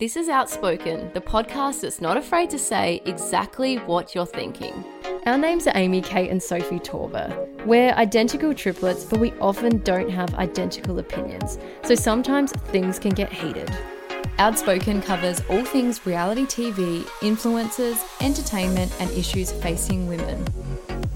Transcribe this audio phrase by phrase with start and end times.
[0.00, 4.82] This is Outspoken, the podcast that's not afraid to say exactly what you're thinking.
[5.26, 7.66] Our names are Amy, Kate, and Sophie Torber.
[7.66, 13.30] We're identical triplets, but we often don't have identical opinions, so sometimes things can get
[13.30, 13.70] heated.
[14.38, 20.42] Outspoken covers all things reality TV, influencers, entertainment, and issues facing women.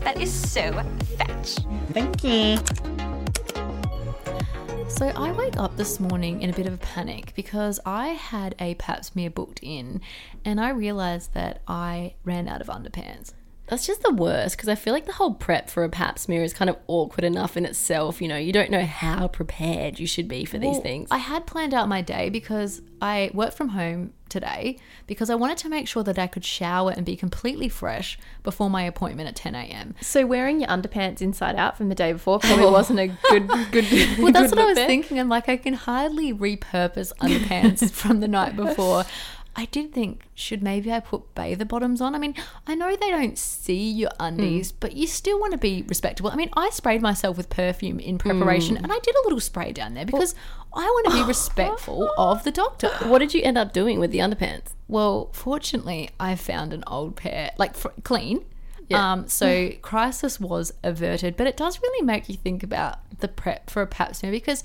[0.01, 0.73] That is so
[1.17, 1.57] fetch.
[1.95, 2.94] Thank you.
[4.95, 8.55] So I wake up this morning in a bit of a panic because I had
[8.61, 10.01] a pap smear booked in
[10.45, 13.33] and I realized that I ran out of underpants.
[13.67, 16.43] That's just the worst because I feel like the whole prep for a pap smear
[16.43, 18.21] is kind of awkward enough in itself.
[18.21, 21.09] You know, you don't know how prepared you should be for these things.
[21.11, 25.59] I had planned out my day because I worked from home today because I wanted
[25.59, 29.37] to make sure that I could shower and be completely fresh before my appointment at
[29.37, 29.95] 10 a.m.
[30.01, 34.19] So wearing your underpants inside out from the day before probably wasn't a good good.
[34.19, 34.87] Well, that's good what I was there.
[34.87, 35.19] thinking.
[35.19, 39.05] I'm like, I can hardly repurpose underpants from the night before.
[39.57, 42.15] I did think, should maybe I put bather bottoms on?
[42.15, 42.35] I mean,
[42.67, 46.31] I know they don't see your undies, but you still want to be respectable.
[46.31, 49.73] I mean, I sprayed myself with perfume in preparation and I did a little spray
[49.73, 50.35] down there because
[50.73, 52.89] I want to be respectful of the doctor.
[53.05, 54.73] what did you end up doing with the underpants?
[54.89, 58.45] Well, fortunately, I found an old pair, like fr- clean.
[58.89, 59.13] Yeah.
[59.13, 63.71] Um, so crisis was averted, but it does really make you think about the prep
[63.71, 64.65] for a pap smear because,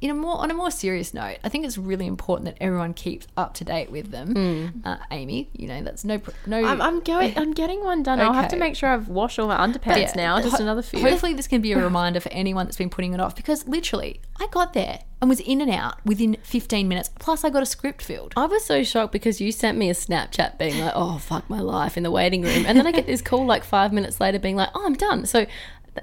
[0.00, 2.94] in a more on a more serious note, I think it's really important that everyone
[2.94, 4.80] keeps up to date with them.
[4.84, 6.64] Uh, Amy, you know that's no no.
[6.64, 7.32] I'm, I'm going.
[7.36, 8.20] I'm getting one done.
[8.20, 10.12] I'll have to make sure I've washed all my underpants Yeah.
[10.16, 10.40] now.
[10.40, 11.00] Just Ho- another few.
[11.00, 14.20] Hopefully, this can be a reminder for anyone that's been putting it off because literally,
[14.38, 17.10] I got there and was in and out within 15 minutes.
[17.18, 18.34] Plus, I got a script filled.
[18.36, 21.58] I was so shocked because you sent me a Snapchat being like, "Oh fuck my
[21.60, 24.38] life" in the waiting room, and then I get this call like five minutes later
[24.38, 25.44] being like, "Oh, I'm done." So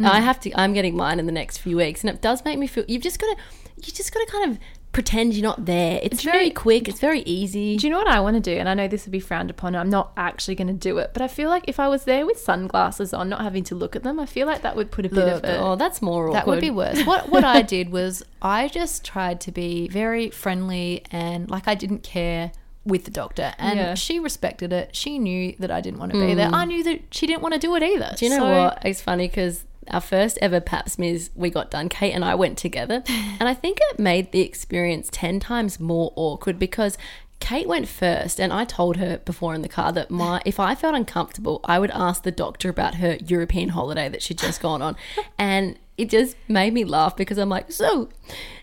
[0.04, 0.52] I have to.
[0.60, 2.84] I'm getting mine in the next few weeks, and it does make me feel.
[2.90, 3.44] You've just got to.
[3.78, 4.60] You just got to kind of
[4.92, 6.00] pretend you're not there.
[6.02, 6.88] It's Do very quick.
[6.88, 7.76] It's very easy.
[7.76, 8.58] Do you know what I want to do?
[8.58, 9.76] And I know this would be frowned upon.
[9.76, 12.26] I'm not actually going to do it, but I feel like if I was there
[12.26, 15.06] with sunglasses on, not having to look at them, I feel like that would put
[15.06, 15.58] a bit Look, of a.
[15.60, 16.36] oh, that's more awkward.
[16.38, 17.04] That would be worse.
[17.06, 21.76] What what I did was I just tried to be very friendly and like I
[21.76, 22.54] didn't care
[22.86, 23.94] with the doctor, and Yeah.
[23.96, 24.96] she respected it.
[24.96, 26.50] She knew that I didn't want to be there.
[26.52, 26.54] Mm.
[26.54, 28.14] I knew that she didn't want to do it either.
[28.16, 28.82] Do you know So- what?
[28.86, 32.58] It's funny because our first ever pap smears we got done, Kate and I went
[32.58, 33.04] together,
[33.40, 36.98] and I think it made the experience 10 times more awkward because
[37.40, 40.74] Kate went first, and I told her before in the car that my if I
[40.74, 44.82] felt uncomfortable, I would ask the doctor about her European holiday that she'd just gone
[44.82, 44.96] on,
[45.38, 48.10] and it just made me laugh because I'm like, so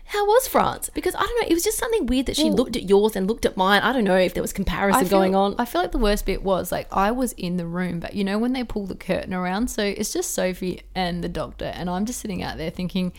[0.05, 0.89] how was France?
[0.93, 3.27] Because I don't know, it was just something weird that she looked at yours and
[3.27, 3.81] looked at mine.
[3.81, 5.55] I don't know if there was comparison feel- going on.
[5.57, 8.23] I feel like the worst bit was like I was in the room, but you
[8.23, 11.89] know when they pull the curtain around, so it's just Sophie and the doctor, and
[11.89, 13.11] I'm just sitting out there thinking,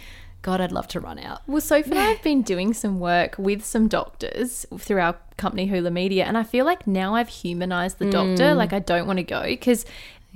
[0.42, 1.40] God, I'd love to run out.
[1.48, 5.66] Well, Sophie and I have been doing some work with some doctors through our company
[5.66, 8.44] Hula Media, and I feel like now I've humanized the doctor.
[8.44, 8.56] Mm.
[8.56, 9.84] Like I don't want to go because,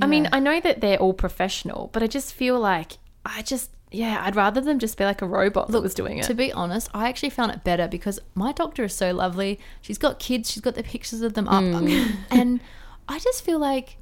[0.02, 3.70] I mean, I know that they're all professional, but I just feel like I just
[3.90, 6.24] yeah, I'd rather them just be like a robot that was doing it.
[6.24, 9.58] To be honest, I actually found it better because my doctor is so lovely.
[9.80, 10.50] She's got kids.
[10.50, 11.84] She's got the pictures of them up, I hmm.
[11.84, 12.60] mean, and
[13.08, 13.96] I just feel like,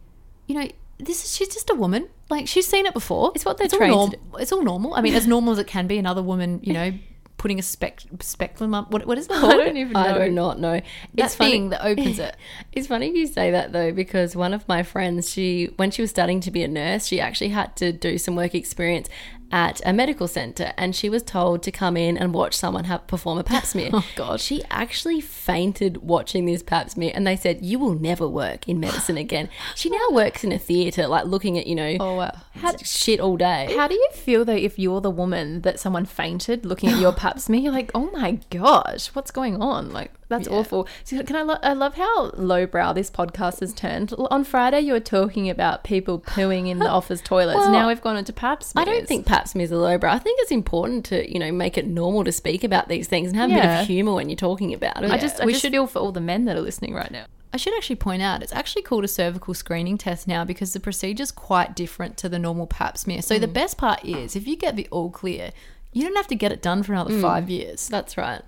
[0.47, 0.69] you know,
[0.99, 2.09] this is she's just a woman.
[2.29, 3.33] Like she's seen it before.
[3.35, 4.95] It's what they're all trained to norm- It's all normal.
[4.95, 5.99] I mean, as normal as it can be.
[5.99, 6.93] Another woman, you know,
[7.39, 8.91] putting a spec speculum up.
[8.91, 9.53] What what is called?
[9.53, 10.01] I don't even know.
[10.01, 10.81] I do not know.
[11.15, 12.37] That thing that opens it.
[12.73, 16.11] It's funny you say that though, because one of my friends, she when she was
[16.11, 19.09] studying to be a nurse, she actually had to do some work experience
[19.53, 23.07] at a medical center, and she was told to come in and watch someone have
[23.07, 23.91] perform a Pap smear.
[23.93, 24.41] oh God!
[24.41, 28.81] She actually fainted watching this Pap smear, and they said you will never work in
[28.81, 29.49] medicine again.
[29.75, 32.33] She now works in a theater, like looking at you know Oh wow.
[32.85, 33.73] shit all day.
[33.77, 37.13] How do you feel though if you're the woman that someone fainted looking at your
[37.13, 37.61] pap smear?
[37.61, 39.91] You're like, oh my gosh, what's going on?
[39.93, 40.89] Like that's awful.
[41.05, 41.43] So can I?
[41.43, 44.13] Lo- I love how lowbrow this podcast has turned.
[44.31, 47.59] On Friday, you were talking about people pooing in the office toilets.
[47.59, 48.89] Well, now we've gone into pap smears.
[48.89, 50.11] I don't think pap smears are lowbrow.
[50.11, 53.29] I think it's important to, you know, make it normal to speak about these things
[53.29, 55.11] and have a bit of humour when you're talking about it.
[55.11, 57.11] I just, I we just should- feel for all the men that are listening right
[57.11, 57.27] now.
[57.53, 60.81] I should actually point out it's actually called a cervical screening test now because the
[60.81, 63.23] procedure's quite different to the normal pap smear.
[63.23, 63.55] So the mm.
[63.55, 65.53] best part is if you get the all clear,
[65.93, 67.23] you don't have to get it done for another mm.
[67.23, 67.89] five years.
[67.89, 68.43] That's right.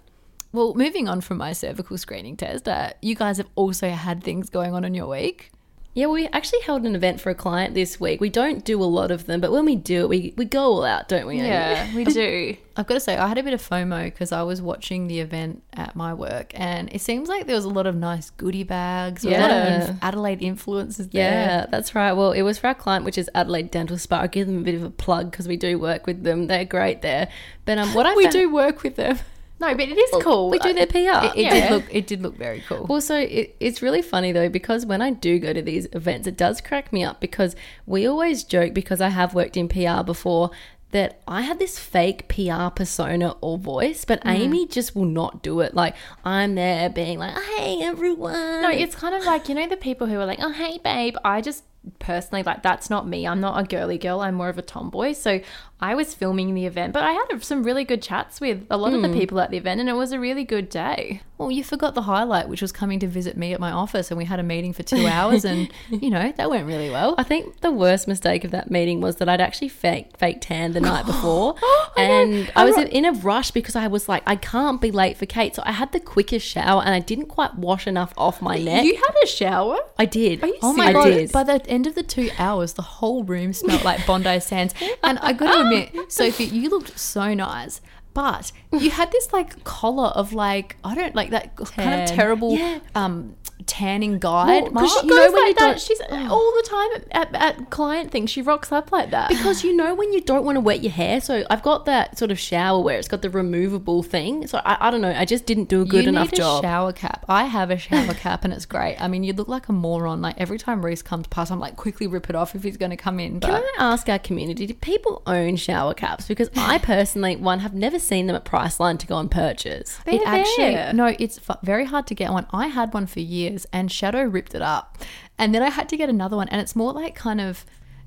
[0.52, 4.48] Well, moving on from my cervical screening test, uh, you guys have also had things
[4.48, 5.50] going on in your week.
[5.94, 8.20] Yeah, we actually held an event for a client this week.
[8.20, 10.60] We don't do a lot of them, but when we do it, we, we go
[10.60, 11.38] all out, don't we?
[11.38, 11.48] Amy?
[11.48, 12.56] Yeah, we do.
[12.76, 15.18] I've got to say, I had a bit of FOMO because I was watching the
[15.18, 18.62] event at my work, and it seems like there was a lot of nice goodie
[18.62, 19.88] bags, a lot of Yeah.
[19.90, 21.32] inf- Adelaide influences there.
[21.32, 22.12] Yeah, that's right.
[22.12, 24.20] Well, it was for our client, which is Adelaide Dental Spa.
[24.20, 26.46] I'll give them a bit of a plug because we do work with them.
[26.46, 27.28] They're great there.
[27.64, 29.18] But um, what I we found- do work with them.
[29.60, 30.50] No, but it is cool.
[30.50, 30.98] We do their PR.
[30.98, 31.50] It, it Yeah.
[31.50, 32.86] did look it did look very cool.
[32.88, 36.36] Also, it, it's really funny though because when I do go to these events, it
[36.36, 37.56] does crack me up because
[37.86, 40.50] we always joke because I have worked in PR before
[40.90, 44.30] that I have this fake PR persona or voice, but mm.
[44.30, 45.74] Amy just will not do it.
[45.74, 45.94] Like
[46.24, 50.06] I'm there being like, "Hey everyone." No, it's kind of like you know the people
[50.06, 51.64] who are like, "Oh, hey, babe." I just
[51.98, 53.26] personally like that's not me.
[53.26, 54.20] I'm not a girly girl.
[54.20, 55.12] I'm more of a tomboy.
[55.12, 55.40] So
[55.80, 58.94] I was filming the event, but I had some really good chats with a lot
[58.94, 59.14] of the hmm.
[59.14, 61.22] people at the event, and it was a really good day.
[61.38, 64.18] Well, you forgot the highlight, which was coming to visit me at my office, and
[64.18, 67.14] we had a meeting for two hours, and you know that went really well.
[67.16, 70.72] I think the worst mistake of that meeting was that I'd actually fake fake tan
[70.72, 72.02] the night before, oh, know.
[72.02, 75.16] and I I was in a rush because I was like, I can't be late
[75.16, 78.42] for Kate, so I had the quickest shower, and I didn't quite wash enough off
[78.42, 78.84] my neck.
[78.84, 79.78] You had a shower.
[79.96, 80.44] I did.
[80.60, 81.04] Oh my I god!
[81.04, 81.32] did.
[81.32, 85.20] By the end of the two hours, the whole room smelled like Bondi Sands, and
[85.20, 87.80] I got admit, Sophie, you looked so nice.
[88.18, 92.56] But you had this like collar of like I don't like that kind of terrible
[92.56, 92.80] Yeah.
[92.94, 93.36] um
[93.66, 94.72] tanning guide.
[94.72, 95.80] Well, she- You You know know when like that.
[95.80, 98.30] She's all the time at, at client things.
[98.30, 99.28] She rocks up like that.
[99.28, 102.16] because you know when you don't want to wet your hair, so I've got that
[102.18, 104.46] sort of shower where it's got the removable thing.
[104.46, 106.42] So I, I don't know, I just didn't do a good you enough need a
[106.42, 106.62] job.
[106.64, 107.24] shower cap.
[107.28, 108.96] I have a shower cap and it's great.
[109.00, 110.22] I mean, you look like a moron.
[110.22, 112.90] Like every time Reese comes past, I'm like, quickly rip it off if he's going
[112.90, 113.38] to come in.
[113.38, 116.26] But Can I ask our community, do people own shower caps?
[116.26, 119.98] Because I personally, one, have never seen them at Priceline to go and purchase.
[120.04, 120.92] They're it actually there.
[120.92, 122.46] no, it's fu- very hard to get one.
[122.52, 124.98] I had one for years, and Shadow ripped it up,
[125.38, 127.64] and then I had to get another one, and it's more like kind of.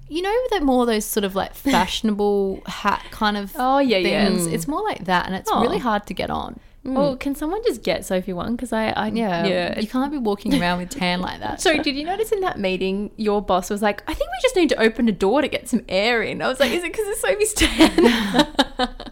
[0.09, 4.27] You know that more those sort of like fashionable hat kind of Oh, yeah, yeah.
[4.27, 4.51] Mm.
[4.51, 5.61] It's more like that, and it's Oh.
[5.61, 6.59] really hard to get on.
[6.85, 6.95] Mm.
[6.95, 8.55] Well, can someone just get Sophie one?
[8.57, 9.79] Because I, I, Yeah, yeah.
[9.79, 11.61] You can't be walking around with tan like that.
[11.65, 14.55] So, did you notice in that meeting, your boss was like, "I think we just
[14.57, 16.91] need to open a door to get some air in." I was like, "Is it
[16.91, 18.47] because it's Sophie's tan?"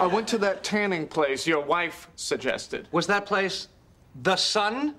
[0.00, 2.88] I went to that tanning place your wife suggested.
[2.90, 3.68] Was that place
[4.22, 4.94] the sun?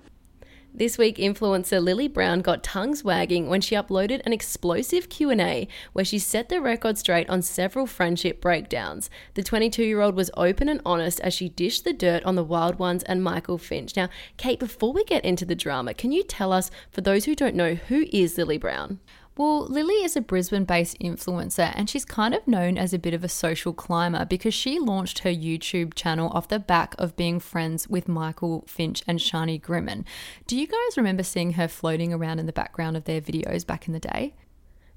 [0.72, 6.04] This week, influencer Lily Brown got tongues wagging when she uploaded an explosive Q&A where
[6.04, 9.10] she set the record straight on several friendship breakdowns.
[9.34, 13.02] The 22-year-old was open and honest as she dished the dirt on the Wild Ones
[13.02, 13.96] and Michael Finch.
[13.96, 17.34] Now, Kate, before we get into the drama, can you tell us, for those who
[17.34, 19.00] don't know, who is Lily Brown?
[19.36, 23.14] Well, Lily is a Brisbane based influencer and she's kind of known as a bit
[23.14, 27.40] of a social climber because she launched her YouTube channel off the back of being
[27.40, 30.04] friends with Michael Finch and Shani Grimmond.
[30.46, 33.86] Do you guys remember seeing her floating around in the background of their videos back
[33.86, 34.34] in the day?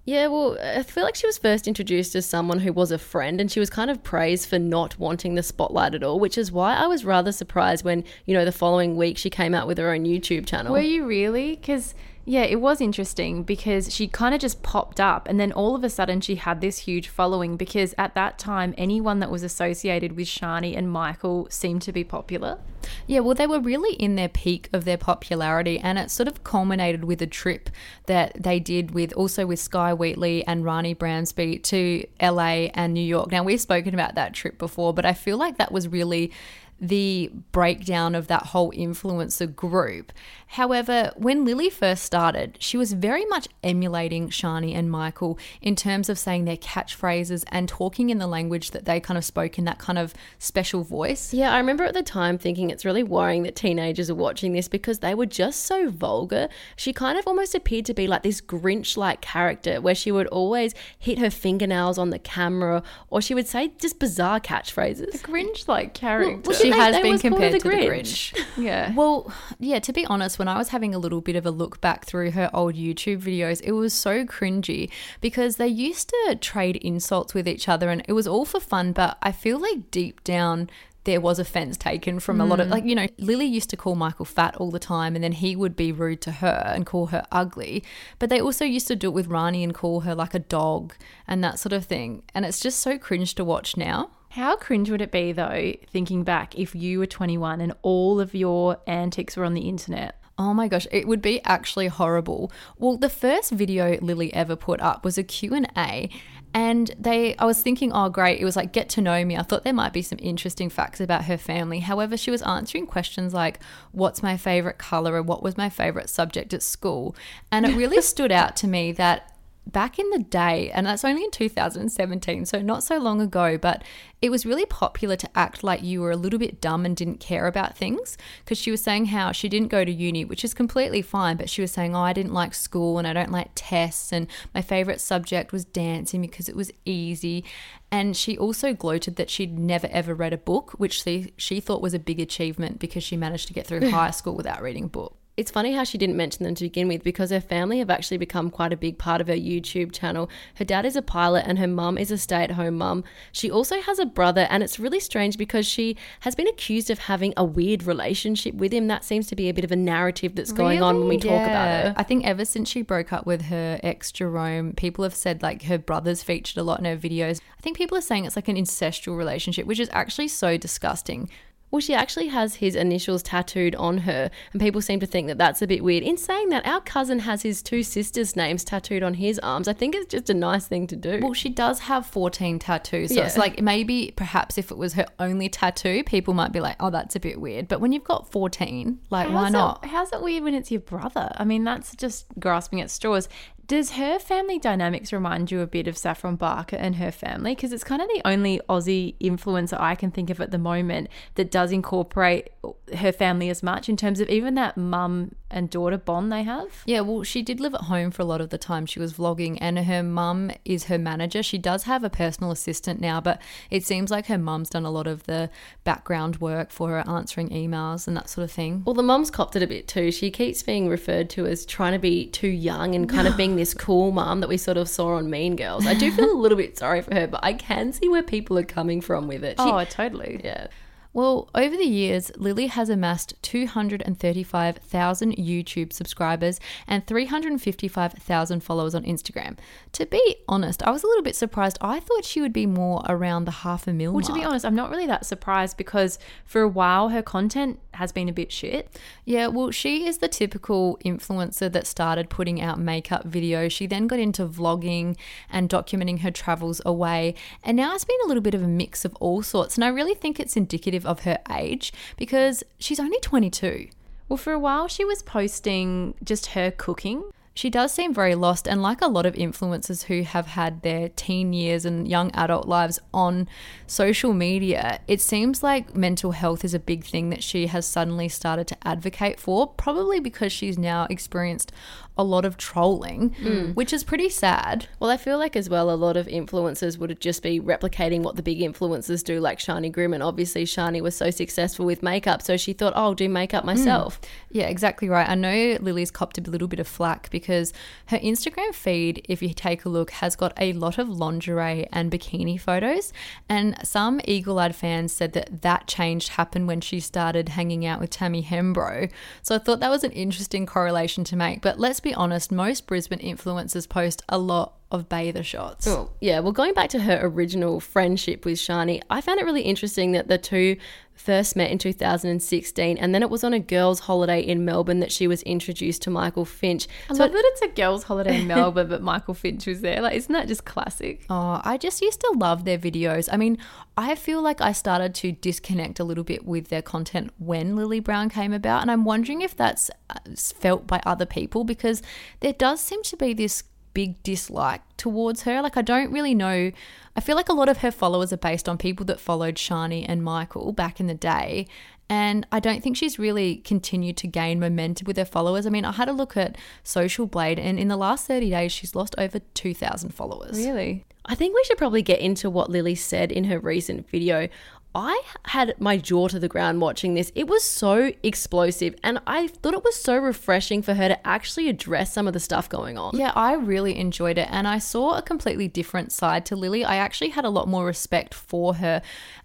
[0.03, 3.41] Yeah, well, I feel like she was first introduced as someone who was a friend
[3.41, 6.51] and she was kind of praised for not wanting the spotlight at all, which is
[6.51, 9.79] why I was rather surprised when, you know, the following week she came out with
[9.79, 10.73] her own YouTube channel.
[10.73, 11.55] Were you really?
[11.55, 11.95] Because
[12.27, 15.83] yeah, it was interesting because she kind of just popped up, and then all of
[15.83, 17.55] a sudden she had this huge following.
[17.55, 22.03] Because at that time, anyone that was associated with Shani and Michael seemed to be
[22.03, 22.57] popular.
[23.05, 26.43] Yeah, well, they were really in their peak of their popularity, and it sort of
[26.43, 27.69] culminated with a trip
[28.07, 33.05] that they did with also with Skye Wheatley and Rani Bransby to LA and New
[33.05, 33.31] York.
[33.31, 36.31] Now, we've spoken about that trip before, but I feel like that was really
[36.79, 40.11] the breakdown of that whole influencer group.
[40.47, 46.07] However, when Lily first started, she was very much emulating Shani and Michael in terms
[46.07, 49.65] of saying their catchphrases and talking in the language that they kind of spoke in
[49.65, 51.33] that kind of special voice.
[51.33, 54.67] Yeah, I remember at the time thinking it's really worrying that teenagers are watching this
[54.67, 56.47] because they were just so vulgar.
[56.75, 60.27] She kind of almost appeared to be like this Grinch like character where she would
[60.27, 65.11] always hit her fingernails on the camera or she would say just bizarre catchphrases.
[65.11, 66.41] The Grinch like character.
[66.49, 68.33] well, She They- has they been compared the to the Grinch.
[68.33, 68.45] Grinch.
[68.57, 68.93] yeah.
[68.93, 71.81] Well, yeah, to be honest, when I was having a little bit of a look
[71.81, 74.89] back through her old YouTube videos, it was so cringy
[75.21, 78.91] because they used to trade insults with each other and it was all for fun,
[78.91, 80.69] but I feel like deep down
[81.05, 82.71] there was offense taken from a lot of mm.
[82.71, 85.55] like you know Lily used to call Michael fat all the time and then he
[85.55, 87.83] would be rude to her and call her ugly
[88.17, 90.95] but they also used to do it with Rani and call her like a dog
[91.27, 94.89] and that sort of thing and it's just so cringe to watch now How cringe
[94.89, 99.37] would it be though, thinking back, if you were 21 and all of your antics
[99.37, 100.19] were on the internet?
[100.37, 102.51] Oh my gosh, it would be actually horrible.
[102.77, 106.09] Well, the first video Lily ever put up was a Q&A
[106.55, 109.43] and they I was thinking, "Oh great, it was like get to know me." I
[109.43, 111.79] thought there might be some interesting facts about her family.
[111.79, 113.59] However, she was answering questions like
[113.91, 117.13] what's my favorite color or what was my favorite subject at school.
[117.51, 119.34] And it really stood out to me that
[119.67, 123.83] back in the day, and that's only in 2017, so not so long ago, but
[124.21, 127.19] it was really popular to act like you were a little bit dumb and didn't
[127.19, 128.17] care about things.
[128.43, 131.49] Because she was saying how she didn't go to uni, which is completely fine, but
[131.49, 134.61] she was saying, Oh, I didn't like school and I don't like tests, and my
[134.61, 137.43] favorite subject was dancing because it was easy.
[137.91, 141.81] And she also gloated that she'd never ever read a book, which she, she thought
[141.81, 144.87] was a big achievement because she managed to get through high school without reading a
[144.87, 145.17] book.
[145.37, 148.17] It's funny how she didn't mention them to begin with because her family have actually
[148.17, 150.29] become quite a big part of her YouTube channel.
[150.55, 153.03] Her dad is a pilot and her mum is a stay at home mum.
[153.33, 156.99] She also has a brother, and it's really strange because she has been accused of
[156.99, 158.87] having a weird relationship with him.
[158.87, 161.31] That seems to be a bit of a narrative that's going on when we talk
[161.41, 161.93] about her.
[161.97, 165.63] I think ever since she broke up with her ex Jerome, people have said like
[165.63, 167.41] her brothers featured a lot in her videos.
[167.57, 171.29] I think people are saying it's like an incestual relationship, which is actually so disgusting.
[171.71, 175.37] Well, she actually has his initials tattooed on her, and people seem to think that
[175.37, 176.03] that's a bit weird.
[176.03, 179.67] In saying that, our cousin has his two sisters' names tattooed on his arms.
[179.67, 181.19] I think it's just a nice thing to do.
[181.21, 183.13] Well, she does have 14 tattoos.
[183.13, 186.75] So it's like maybe perhaps if it was her only tattoo, people might be like,
[186.79, 187.67] oh, that's a bit weird.
[187.67, 189.83] But when you've got 14, like, why not?
[189.83, 191.31] It, how's it weird when it's your brother?
[191.35, 193.27] I mean, that's just grasping at straws.
[193.67, 197.55] Does her family dynamics remind you a bit of Saffron Barker and her family?
[197.55, 201.09] Because it's kind of the only Aussie influencer I can think of at the moment
[201.35, 202.49] that does incorporate
[202.97, 206.67] her family as much in terms of even that mum and daughter bond they have.
[206.85, 209.13] Yeah, well, she did live at home for a lot of the time she was
[209.13, 211.43] vlogging, and her mum is her manager.
[211.43, 214.89] She does have a personal assistant now, but it seems like her mum's done a
[214.91, 215.49] lot of the
[215.83, 218.81] background work for her, answering emails and that sort of thing.
[218.85, 220.11] Well, the mum's copped it a bit too.
[220.11, 223.55] She keeps being referred to as trying to be too young and kind of being
[223.55, 225.85] this cool mum that we sort of saw on Mean Girls.
[225.85, 228.57] I do feel a little bit sorry for her, but I can see where people
[228.57, 229.59] are coming from with it.
[229.59, 230.41] She- Oh, totally.
[230.43, 230.67] yeah.
[231.15, 239.57] Well, over the years, Lily has amassed 235,000 YouTube subscribers and 355,000 followers on Instagram.
[239.93, 241.77] To be honest, I was a little bit surprised.
[241.79, 244.65] I thought she would be more around the half a mil Well, to be honest,
[244.65, 248.51] I'm not really that surprised because for a while her content has been a bit
[248.51, 248.89] shit.
[249.23, 253.71] Yeah, well, she is the typical influencer that started putting out makeup videos.
[253.71, 255.15] She then got into vlogging
[255.49, 257.35] and documenting her travels away.
[257.63, 259.75] And now it's been a little bit of a mix of all sorts.
[259.75, 263.87] And I really think it's indicative of her age because she's only 22.
[264.27, 267.23] Well, for a while she was posting just her cooking.
[267.57, 271.07] She does seem very lost, and like a lot of influencers who have had their
[271.07, 273.47] teen years and young adult lives on
[273.87, 278.27] social media, it seems like mental health is a big thing that she has suddenly
[278.27, 281.71] started to advocate for, probably because she's now experienced
[282.17, 283.75] a lot of trolling, mm.
[283.75, 284.87] which is pretty sad.
[284.99, 288.35] Well, I feel like as well, a lot of influencers would just be replicating what
[288.35, 290.13] the big influencers do, like Shani Grimm.
[290.13, 293.63] And obviously, Shani was so successful with makeup, so she thought, oh, I'll do makeup
[293.63, 293.67] mm.
[293.67, 294.19] myself.
[294.49, 295.27] Yeah, exactly right.
[295.27, 297.73] I know Lily's copped a little bit of flack because
[298.07, 302.11] her Instagram feed, if you take a look, has got a lot of lingerie and
[302.11, 303.11] bikini photos.
[303.49, 307.99] And some eagle eyed fans said that that change happened when she started hanging out
[307.99, 309.11] with Tammy Hembrow.
[309.41, 311.61] So I thought that was an interesting correlation to make.
[311.61, 315.87] But let's be honest, most Brisbane influencers post a lot of bather shots.
[315.87, 316.39] Oh, yeah.
[316.39, 320.27] Well, going back to her original friendship with Shani, I found it really interesting that
[320.27, 320.77] the two
[321.15, 325.11] first met in 2016, and then it was on a girls' holiday in Melbourne that
[325.11, 326.87] she was introduced to Michael Finch.
[327.09, 330.01] I love that it's a girls' holiday in Melbourne, but Michael Finch was there.
[330.01, 331.25] Like, isn't that just classic?
[331.29, 333.29] Oh, I just used to love their videos.
[333.31, 333.57] I mean,
[333.97, 338.01] I feel like I started to disconnect a little bit with their content when Lily
[338.01, 342.01] Brown came about, and I'm wondering if that's uh, felt by other people because
[342.41, 343.63] there does seem to be this
[343.95, 345.63] big dislike towards her.
[345.63, 346.71] Like, I don't really know.
[347.15, 350.05] I feel like a lot of her followers are based on people that followed Shani
[350.07, 351.65] and Michael back in the day.
[352.07, 355.65] And I don't think she's really continued to gain momentum with her followers.
[355.65, 358.71] I mean, I had a look at Social Blade, and in the last 30 days,
[358.71, 360.55] she's lost over 2,000 followers.
[360.55, 361.03] Really?
[361.25, 364.47] I think we should probably get into what Lily said in her recent video.
[364.95, 367.29] I had my jaw to the ground watching this.
[367.35, 371.67] It was so explosive, and I thought it was so refreshing for her to actually
[371.67, 373.17] address some of the stuff going on.
[373.17, 374.47] Yeah, I really enjoyed it.
[374.49, 376.85] And I saw a completely different side to Lily.
[376.85, 379.01] I actually had a lot more respect for her.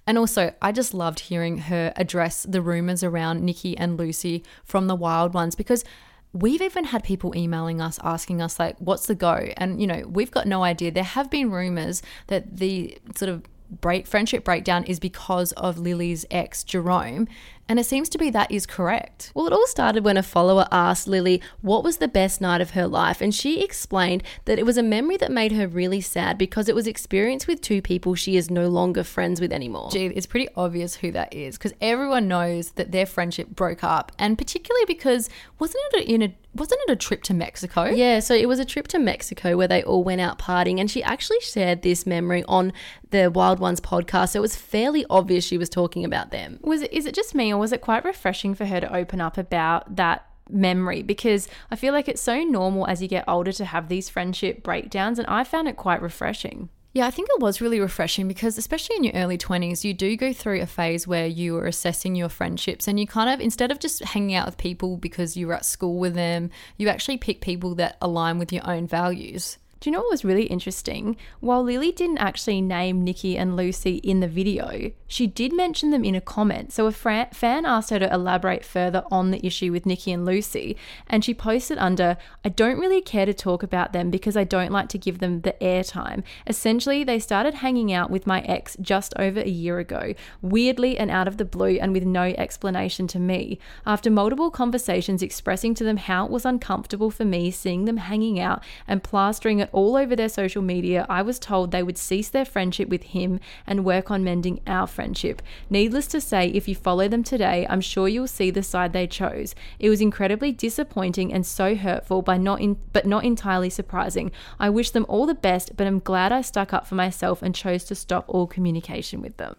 [0.07, 4.87] And also, I just loved hearing her address the rumors around Nikki and Lucy from
[4.87, 5.85] the Wild Ones because
[6.33, 9.49] we've even had people emailing us asking us, like, what's the go?
[9.57, 10.92] And, you know, we've got no idea.
[10.92, 16.27] There have been rumors that the sort of break friendship breakdown is because of Lily's
[16.31, 17.29] ex Jerome
[17.71, 19.31] And it seems to be that is correct.
[19.33, 22.71] Well, it all started when a follower asked Lily what was the best night of
[22.71, 26.37] her life, and she explained that it was a memory that made her really sad
[26.37, 29.89] because it was experienced with two people she is no longer friends with anymore.
[29.93, 34.11] Gee, it's pretty obvious who that is because everyone knows that their friendship broke up,
[34.19, 37.85] and particularly because wasn't it in a wasn't it a trip to Mexico?
[37.85, 40.91] Yeah, so it was a trip to Mexico where they all went out partying, and
[40.91, 42.73] she actually shared this memory on
[43.11, 44.31] the Wild Ones podcast.
[44.31, 46.59] So it was fairly obvious she was talking about them.
[46.62, 49.21] Was it, is it just me or was it quite refreshing for her to open
[49.21, 53.52] up about that memory because I feel like it's so normal as you get older
[53.52, 56.69] to have these friendship breakdowns and I found it quite refreshing.
[56.93, 60.17] Yeah, I think it was really refreshing because, especially in your early 20s, you do
[60.17, 63.71] go through a phase where you are assessing your friendships and you kind of, instead
[63.71, 67.17] of just hanging out with people because you were at school with them, you actually
[67.17, 69.57] pick people that align with your own values.
[69.80, 71.16] Do you know what was really interesting?
[71.40, 76.04] While Lily didn't actually name Nikki and Lucy in the video, she did mention them
[76.04, 76.70] in a comment.
[76.70, 80.26] So a fra- fan asked her to elaborate further on the issue with Nikki and
[80.26, 84.44] Lucy, and she posted under, I don't really care to talk about them because I
[84.44, 86.25] don't like to give them the airtime.
[86.46, 91.10] Essentially, they started hanging out with my ex just over a year ago, weirdly and
[91.10, 93.58] out of the blue and with no explanation to me.
[93.87, 98.38] After multiple conversations expressing to them how it was uncomfortable for me seeing them hanging
[98.38, 102.29] out and plastering it all over their social media, I was told they would cease
[102.29, 105.43] their friendship with him and work on mending our friendship.
[105.69, 109.07] Needless to say, if you follow them today, I'm sure you'll see the side they
[109.07, 109.55] chose.
[109.79, 114.33] It was incredibly disappointing and so hurtful, by not in, but not entirely surprising.
[114.59, 117.55] I wish them all the best, but I'm glad I stuck up for myself and
[117.55, 119.57] chose to stop all communication with them.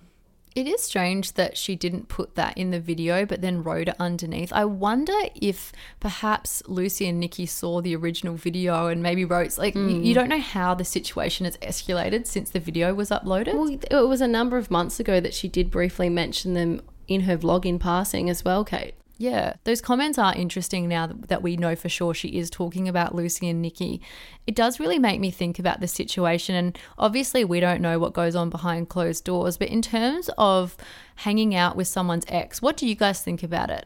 [0.54, 3.96] It is strange that she didn't put that in the video, but then wrote it
[4.00, 4.52] underneath.
[4.52, 9.76] I wonder if perhaps Lucy and Nikki saw the original video and maybe wrote like
[9.76, 13.54] you, you don't know how the situation has escalated since the video was uploaded.
[13.54, 17.22] Well, it was a number of months ago that she did briefly mention them in
[17.22, 18.94] her vlog in passing as well, Kate.
[19.22, 23.14] Yeah, those comments are interesting now that- we know for sure she is talking about
[23.14, 24.02] Lucy and Nikki.
[24.48, 28.14] It does really make me think about the situation, and obviously, we don't know what
[28.14, 30.76] goes on behind closed doors, but in terms of
[31.18, 33.86] hanging out with someone's ex, what do you guys think about it?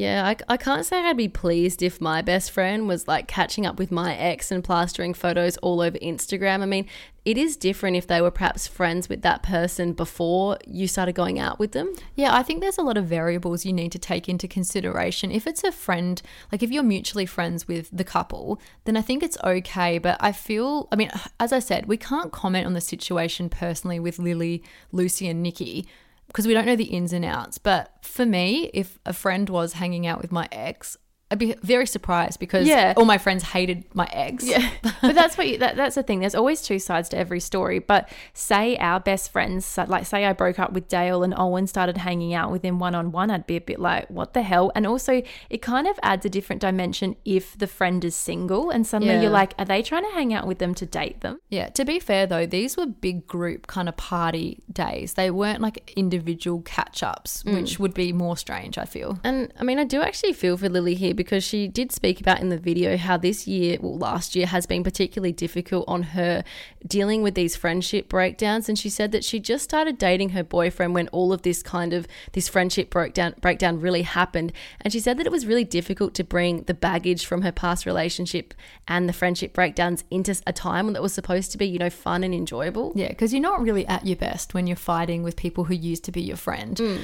[0.00, 3.66] Yeah, I, I can't say I'd be pleased if my best friend was like catching
[3.66, 6.62] up with my ex and plastering photos all over Instagram.
[6.62, 6.86] I mean,
[7.26, 11.38] it is different if they were perhaps friends with that person before you started going
[11.38, 11.92] out with them.
[12.14, 15.30] Yeah, I think there's a lot of variables you need to take into consideration.
[15.30, 19.22] If it's a friend, like if you're mutually friends with the couple, then I think
[19.22, 19.98] it's okay.
[19.98, 24.00] But I feel, I mean, as I said, we can't comment on the situation personally
[24.00, 25.86] with Lily, Lucy, and Nikki
[26.30, 27.58] because we don't know the ins and outs.
[27.58, 30.96] But for me, if a friend was hanging out with my ex,
[31.30, 32.94] I'd be very surprised because Yeah.
[32.96, 34.44] all my friends hated my ex.
[34.44, 34.68] Yeah,
[35.00, 36.20] but that's what you, that, that's the thing.
[36.20, 37.78] There's always two sides to every story.
[37.78, 41.98] But say our best friends, like say I broke up with Dale and Owen started
[41.98, 44.72] hanging out with him one on one, I'd be a bit like, what the hell?
[44.74, 48.86] And also, it kind of adds a different dimension if the friend is single and
[48.86, 49.22] suddenly Yeah.
[49.22, 51.40] you're like, are they trying to hang out with them to date them?
[51.48, 55.14] Yeah, to be fair though, these were big group kind of party days.
[55.14, 57.54] They weren't like individual catch ups, mm.
[57.54, 59.20] which would be more strange, I feel.
[59.22, 62.40] And I mean, I do actually feel for Lily here because she did speak about
[62.40, 66.42] in the video how this year, well, last year, has been particularly difficult on her
[66.86, 68.70] dealing with these friendship breakdowns.
[68.70, 71.92] And she said that she just started dating her boyfriend when all of this kind
[71.92, 74.54] of this friendship breakdown breakdown really happened.
[74.80, 77.84] And she said that it was really difficult to bring the baggage from her past
[77.84, 78.54] relationship
[78.88, 82.24] and the friendship breakdowns into a time that was supposed to be, you know, fun
[82.24, 82.94] and enjoyable.
[82.94, 86.04] Yeah, because you're not really at your best when you're fighting with people who used
[86.04, 86.78] to be your friend.
[86.78, 87.00] Mm.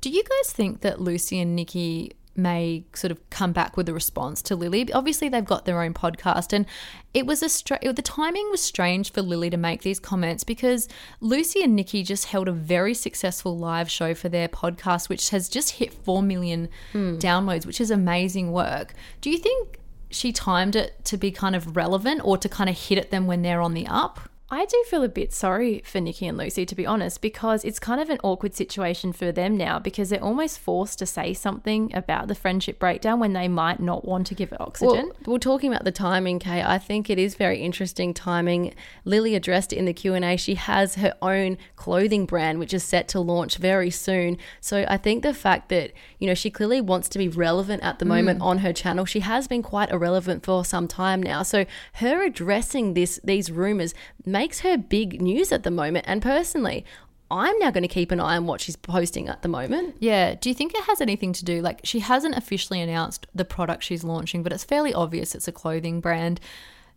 [0.00, 3.94] Do you guys think that Lucy and Nikki may sort of come back with a
[3.94, 4.92] response to Lily?
[4.92, 6.66] Obviously, they've got their own podcast, and
[7.12, 10.88] it was a stra- the timing was strange for Lily to make these comments because
[11.20, 15.48] Lucy and Nikki just held a very successful live show for their podcast, which has
[15.48, 17.16] just hit four million hmm.
[17.18, 18.94] downloads, which is amazing work.
[19.20, 19.78] Do you think?
[20.12, 23.28] She timed it to be kind of relevant or to kind of hit at them
[23.28, 24.18] when they're on the up.
[24.52, 27.78] I do feel a bit sorry for Nikki and Lucy, to be honest, because it's
[27.78, 31.94] kind of an awkward situation for them now because they're almost forced to say something
[31.94, 35.06] about the friendship breakdown when they might not want to give it oxygen.
[35.06, 38.74] Well, well, talking about the timing, Kay, I think it is very interesting timing.
[39.04, 40.36] Lily addressed it in the Q and A.
[40.36, 44.36] She has her own clothing brand, which is set to launch very soon.
[44.60, 48.00] So I think the fact that you know she clearly wants to be relevant at
[48.00, 48.08] the mm.
[48.08, 49.04] moment on her channel.
[49.04, 51.44] She has been quite irrelevant for some time now.
[51.44, 53.94] So her addressing this these rumors
[54.40, 56.06] makes her big news at the moment.
[56.08, 56.84] And personally.
[57.32, 59.94] I'm now going to keep an eye on what she's posting at the moment.
[60.00, 60.34] Yeah.
[60.34, 61.62] Do you think it has anything to do?
[61.62, 65.52] Like, she hasn't officially announced the product she's launching, but it's fairly obvious it's a
[65.52, 66.40] clothing brand.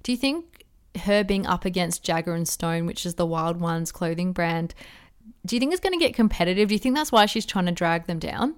[0.02, 0.66] Do you think
[1.04, 4.74] her being up against Jagger and Stone, which is the Wild Ones clothing brand,
[5.46, 6.70] do you think it's going to get competitive?
[6.70, 8.56] Do you think that's why she's trying to drag them down?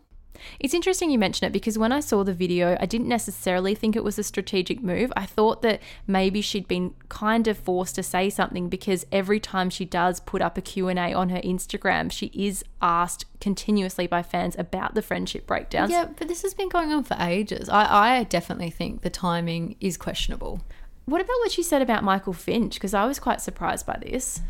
[0.59, 3.95] It's interesting you mention it because when I saw the video, I didn't necessarily think
[3.95, 5.11] it was a strategic move.
[5.15, 9.69] I thought that maybe she'd been kind of forced to say something because every time
[9.69, 14.55] she does put up a Q&A on her Instagram, she is asked continuously by fans
[14.57, 15.91] about the friendship breakdowns.
[15.91, 17.69] Yeah, but this has been going on for ages.
[17.69, 20.61] I, I definitely think the timing is questionable.
[21.05, 22.75] What about what she said about Michael Finch?
[22.75, 24.41] Because I was quite surprised by this.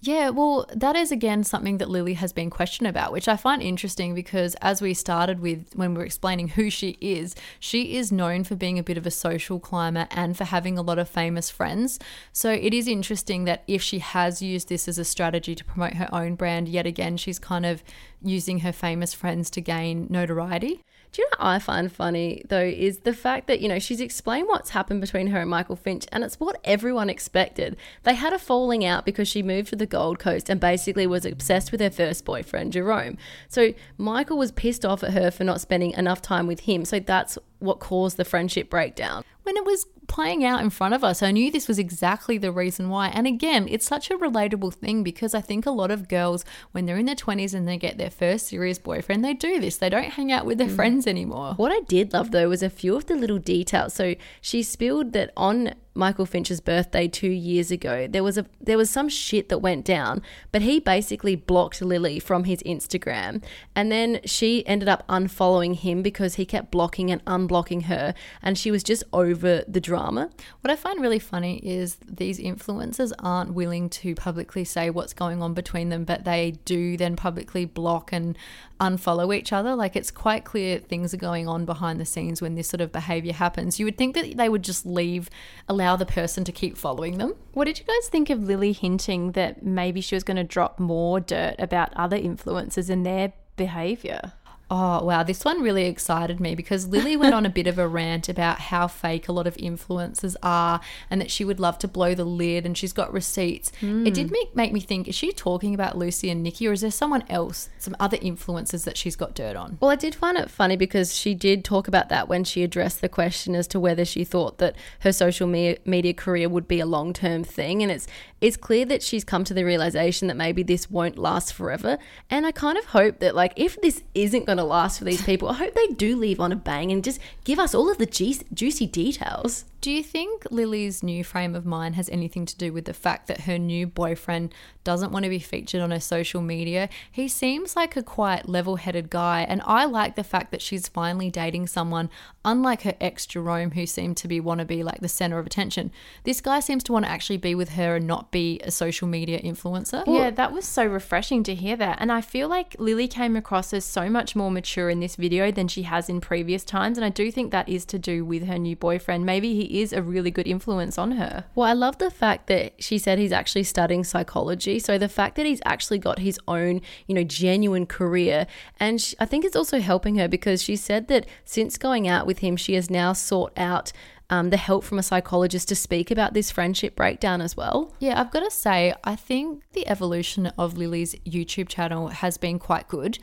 [0.00, 3.60] Yeah, well, that is again something that Lily has been questioned about, which I find
[3.60, 8.12] interesting because as we started with when we were explaining who she is, she is
[8.12, 11.08] known for being a bit of a social climber and for having a lot of
[11.08, 11.98] famous friends.
[12.32, 15.94] So it is interesting that if she has used this as a strategy to promote
[15.94, 17.82] her own brand, yet again, she's kind of
[18.22, 20.80] using her famous friends to gain notoriety.
[21.12, 24.00] Do you know what I find funny though is the fact that you know she's
[24.00, 27.76] explained what's happened between her and Michael Finch, and it's what everyone expected.
[28.02, 31.24] They had a falling out because she moved to the Gold Coast and basically was
[31.24, 33.16] obsessed with her first boyfriend Jerome.
[33.48, 36.84] So Michael was pissed off at her for not spending enough time with him.
[36.84, 39.24] So that's what caused the friendship breakdown.
[39.48, 42.52] When it was playing out in front of us, I knew this was exactly the
[42.52, 43.08] reason why.
[43.08, 46.84] And again, it's such a relatable thing because I think a lot of girls, when
[46.84, 49.78] they're in their 20s and they get their first serious boyfriend, they do this.
[49.78, 50.76] They don't hang out with their mm.
[50.76, 51.54] friends anymore.
[51.56, 53.94] What I did love though was a few of the little details.
[53.94, 58.78] So she spilled that on Michael Finch's birthday two years ago, there was a there
[58.78, 63.42] was some shit that went down, but he basically blocked Lily from his Instagram,
[63.74, 68.56] and then she ended up unfollowing him because he kept blocking and unblocking her, and
[68.56, 70.30] she was just over the drama.
[70.60, 75.42] What I find really funny is these influencers aren't willing to publicly say what's going
[75.42, 78.38] on between them, but they do then publicly block and
[78.80, 79.74] unfollow each other.
[79.74, 82.92] Like it's quite clear things are going on behind the scenes when this sort of
[82.92, 83.78] behavior happens.
[83.78, 85.28] You would think that they would just leave,
[85.68, 87.34] allow the person to keep following them.
[87.52, 90.78] What did you guys think of Lily hinting that maybe she was going to drop
[90.78, 94.32] more dirt about other influencers and their behavior?
[94.70, 95.22] Oh, wow.
[95.22, 98.60] This one really excited me because Lily went on a bit of a rant about
[98.60, 102.24] how fake a lot of influencers are and that she would love to blow the
[102.24, 103.72] lid and she's got receipts.
[103.80, 104.32] It did hmm.
[104.32, 107.24] make, make me think is she talking about Lucy and Nikki or is there someone
[107.30, 109.78] else, some other influencers that she's got dirt on?
[109.80, 113.00] Well, I did find it funny because she did talk about that when she addressed
[113.00, 116.80] the question as to whether she thought that her social me- media career would be
[116.80, 117.82] a long term thing.
[117.82, 118.06] And it's
[118.40, 121.98] it's clear that she's come to the realization that maybe this won't last forever.
[122.30, 125.22] And I kind of hope that like if this isn't going to last for these
[125.22, 127.98] people, I hope they do leave on a bang and just give us all of
[127.98, 129.64] the juicy details.
[129.80, 133.28] Do you think Lily's new frame of mind has anything to do with the fact
[133.28, 136.88] that her new boyfriend doesn't want to be featured on her social media?
[137.12, 140.88] He seems like a quite level headed guy, and I like the fact that she's
[140.88, 142.10] finally dating someone,
[142.44, 145.46] unlike her ex Jerome, who seemed to be want to be like the center of
[145.46, 145.92] attention.
[146.24, 149.06] This guy seems to want to actually be with her and not be a social
[149.06, 150.02] media influencer.
[150.08, 151.98] Yeah, that was so refreshing to hear that.
[152.00, 155.52] And I feel like Lily came across as so much more mature in this video
[155.52, 156.98] than she has in previous times.
[156.98, 159.24] And I do think that is to do with her new boyfriend.
[159.24, 161.44] Maybe he is a really good influence on her.
[161.54, 164.78] Well, I love the fact that she said he's actually studying psychology.
[164.78, 168.46] So the fact that he's actually got his own, you know, genuine career.
[168.78, 172.26] And sh I think it's also helping her because she said that since going out
[172.26, 173.92] with him, she has now sought out
[174.30, 177.94] um, the help from a psychologist to speak about this friendship breakdown as well.
[177.98, 182.58] Yeah, I've got to say, I think the evolution of Lily's YouTube channel has been
[182.58, 183.18] quite good.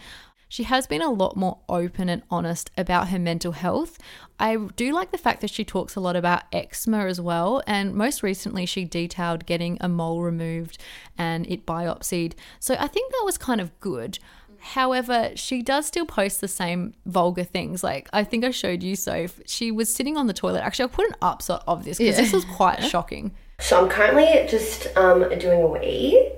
[0.56, 4.00] She has been a lot more open and honest about her mental health.
[4.40, 7.62] I do like the fact that she talks a lot about eczema as well.
[7.68, 10.78] And most recently, she detailed getting a mole removed
[11.18, 12.36] and it biopsied.
[12.62, 14.18] So I think that was kind of good.
[14.60, 17.84] However, she does still post the same vulgar things.
[17.84, 20.62] Like I think I showed you, so she was sitting on the toilet.
[20.62, 23.34] Actually, I'll put an upshot of this because this was quite shocking.
[23.60, 26.32] So I'm currently just um, doing a wee.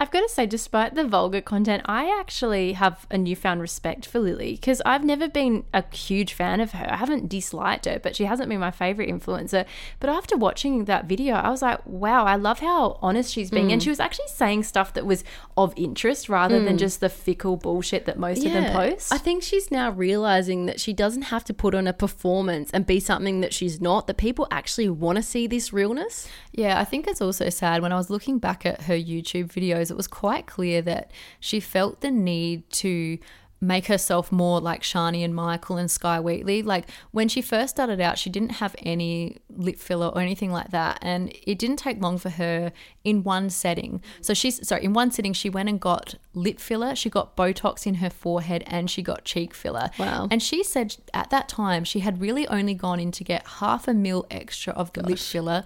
[0.00, 4.18] I've got to say, despite the vulgar content, I actually have a newfound respect for
[4.18, 6.92] Lily because I've never been a huge fan of her.
[6.92, 9.64] I haven't disliked her, but she hasn't been my favorite influencer.
[10.00, 13.70] But after watching that video, I was like, wow, I love how honest she's being.
[13.70, 13.84] And mm.
[13.84, 15.22] she was actually saying stuff that was
[15.56, 16.80] of interest rather than mm.
[16.80, 19.12] just the fickle bullshit that most of them post.
[19.12, 22.84] I think she's now realizing that she doesn't have to put on a performance and
[22.84, 26.28] be something that she's not, that people actually want to see this realness.
[26.50, 29.83] Yeah, I think it's also sad when I was looking back at her YouTube videos,
[29.90, 33.18] it was quite clear that she felt the need to
[33.64, 36.62] make herself more like Shani and Michael and Skye Wheatley.
[36.62, 40.70] Like when she first started out, she didn't have any lip filler or anything like
[40.70, 40.98] that.
[41.02, 42.72] And it didn't take long for her
[43.04, 44.02] in one setting.
[44.20, 47.86] So she's sorry, in one sitting, she went and got lip filler, she got Botox
[47.86, 49.90] in her forehead, and she got cheek filler.
[49.98, 50.28] Wow.
[50.30, 53.88] And she said at that time she had really only gone in to get half
[53.88, 55.64] a mil extra of the lip filler.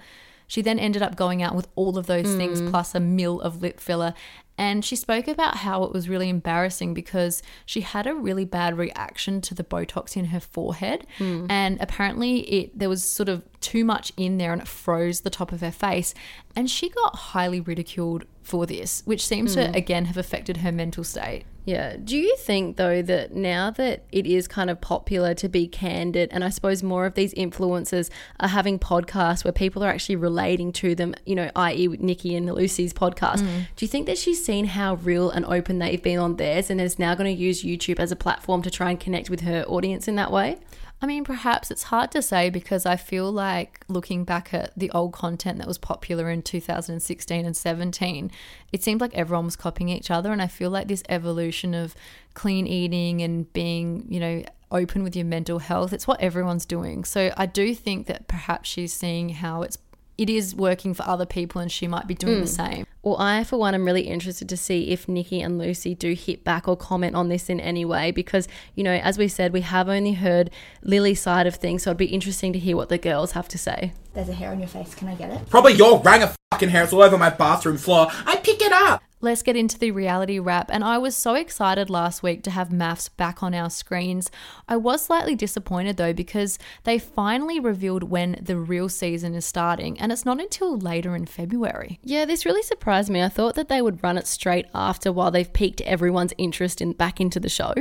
[0.48, 2.70] She then ended up going out with all of those things hmm.
[2.70, 4.14] plus a mil of lip filler.
[4.61, 8.76] And she spoke about how it was really embarrassing because she had a really bad
[8.76, 11.06] reaction to the Botox in her forehead.
[11.18, 11.46] Hmm.
[11.48, 15.30] And apparently, it there was sort of too much in there and it froze the
[15.30, 16.12] top of her face.
[16.56, 19.74] And she got highly ridiculed for this, which seems to hmm.
[19.74, 21.44] again have affected her mental state.
[21.66, 21.98] Yeah.
[22.02, 26.30] Do you think though that now that it is kind of popular to be candid,
[26.32, 28.08] and I suppose more of these influencers
[28.40, 32.50] are having podcasts where people are actually relating to them, you know, i.e., Nikki and
[32.50, 33.64] Lucy's podcast, hmm.
[33.76, 36.80] do you think that she's seen how real and open they've been on theirs and
[36.80, 39.62] is now going to use YouTube as a platform to try and connect with her
[39.68, 40.56] audience in that way?
[41.00, 44.90] I mean, perhaps it's hard to say because I feel like looking back at the
[44.90, 48.30] old content that was popular in 2016 and 17,
[48.72, 50.32] it seemed like everyone was copying each other.
[50.32, 51.94] And I feel like this evolution of
[52.34, 57.04] clean eating and being, you know, open with your mental health, it's what everyone's doing.
[57.04, 59.78] So I do think that perhaps she's seeing how it's
[60.18, 62.48] it is working for other people and she might be doing the mm.
[62.48, 62.87] same.
[63.09, 66.44] Well, I, for one, am really interested to see if Nikki and Lucy do hit
[66.44, 69.62] back or comment on this in any way because, you know, as we said, we
[69.62, 70.51] have only heard
[70.83, 73.57] Lily's side of things, so it'd be interesting to hear what the girls have to
[73.57, 73.94] say.
[74.12, 74.94] There's a hair on your face.
[74.94, 75.49] Can I get it?
[75.49, 78.09] Probably your rang of fucking hairs all over my bathroom floor.
[78.27, 79.03] I pick it up.
[79.20, 80.70] Let's get into the reality wrap.
[80.72, 84.31] And I was so excited last week to have MAFS back on our screens.
[84.68, 89.98] I was slightly disappointed though because they finally revealed when the real season is starting,
[89.98, 91.98] and it's not until later in February.
[92.04, 93.20] Yeah, this really surprised me.
[93.20, 96.92] I thought that they would run it straight after while they've piqued everyone's interest in
[96.92, 97.74] back into the show.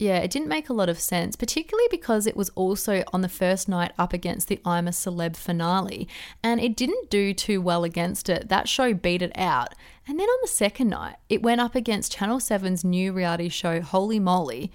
[0.00, 3.28] Yeah, it didn't make a lot of sense, particularly because it was also on the
[3.28, 6.08] first night up against the I'm a Celeb finale,
[6.42, 8.48] and it didn't do too well against it.
[8.48, 9.74] That show beat it out.
[10.08, 13.80] And then on the second night, it went up against Channel 7's new reality show,
[13.80, 14.72] Holey Moley,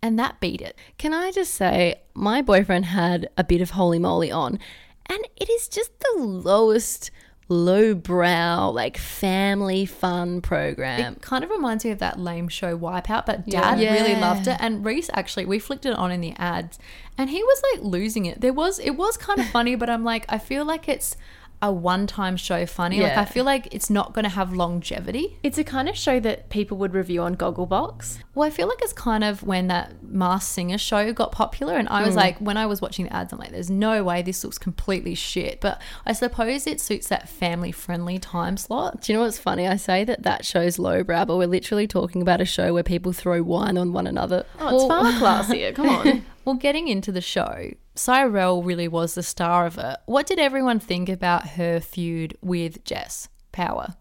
[0.00, 0.78] and that beat it.
[0.96, 4.60] Can I just say, my boyfriend had a bit of Holey Moley on,
[5.06, 7.10] and it is just the lowest,
[7.48, 11.14] lowbrow, like family fun program.
[11.14, 14.56] It kind of reminds me of that lame show Wipeout, but Dad really loved it.
[14.60, 16.78] And Reese actually, we flicked it on in the ads,
[17.16, 18.40] and he was like losing it.
[18.40, 21.16] There was, it was kind of funny, but I'm like, I feel like it's
[21.60, 23.00] a one-time show funny.
[23.00, 25.38] Like I feel like it's not going to have longevity.
[25.42, 28.18] It's a kind of show that people would review on Gogglebox.
[28.34, 31.88] Well, I feel like it's kind of when that Masked Singer show got popular, and
[31.88, 32.20] I was hmm.
[32.20, 35.16] like, when I was watching the ads, I'm like, there's no way this looks completely
[35.16, 35.60] shit.
[35.60, 39.02] But I suppose it suits that family-friendly time slot.
[39.02, 39.66] Do you know what's funny?
[39.66, 43.12] I say that that show's lowbrow, but we're literally talking about a show where people
[43.12, 44.46] throw wine on one another.
[44.60, 45.74] Oh, it's far classier.
[45.74, 46.24] Come on.
[46.48, 49.98] Well, getting into the show, Cyrell really was the star of it.
[50.06, 53.96] What did everyone think about her feud with Jess Power?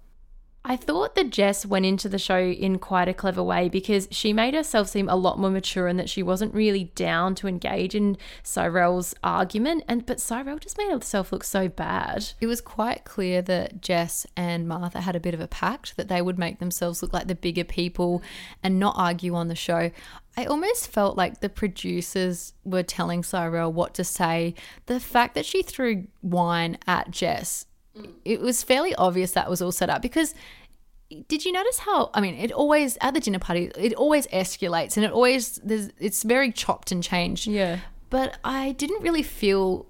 [0.69, 4.34] I thought that Jess went into the show in quite a clever way because she
[4.34, 7.95] made herself seem a lot more mature and that she wasn't really down to engage
[7.95, 9.86] in Cyrell's argument.
[9.88, 12.34] And but Cyrell just made herself look so bad.
[12.41, 16.10] It was quite clear that Jess and Martha had a bit of a pact that
[16.10, 18.21] they would make themselves look like the bigger people
[18.62, 19.89] and not argue on the show.
[20.36, 24.53] I almost felt like the producers were telling Cyrell what to say.
[24.88, 27.66] The fact that she threw wine at Jess,
[27.97, 28.13] Mm.
[28.25, 30.33] it was fairly obvious that was all set up because
[31.27, 34.97] did you notice how I mean it always at the dinner party it always escalates
[34.97, 37.47] and it always there's it's very chopped and changed.
[37.47, 37.79] Yeah.
[38.10, 39.86] But I didn't really feel